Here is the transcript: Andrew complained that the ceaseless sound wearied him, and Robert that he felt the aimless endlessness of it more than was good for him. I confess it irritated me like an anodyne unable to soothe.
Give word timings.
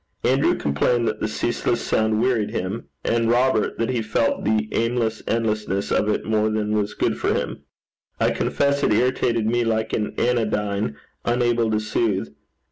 Andrew 0.23 0.55
complained 0.55 1.07
that 1.07 1.19
the 1.19 1.27
ceaseless 1.27 1.79
sound 1.85 2.19
wearied 2.23 2.49
him, 2.49 2.85
and 3.03 3.29
Robert 3.29 3.77
that 3.77 3.91
he 3.91 4.01
felt 4.01 4.43
the 4.43 4.67
aimless 4.71 5.21
endlessness 5.27 5.91
of 5.91 6.09
it 6.09 6.25
more 6.25 6.49
than 6.49 6.71
was 6.71 6.95
good 6.95 7.19
for 7.19 7.31
him. 7.35 7.61
I 8.19 8.31
confess 8.31 8.81
it 8.81 8.91
irritated 8.91 9.45
me 9.45 9.63
like 9.63 9.93
an 9.93 10.15
anodyne 10.19 10.95
unable 11.23 11.69
to 11.69 11.79
soothe. 11.79 12.29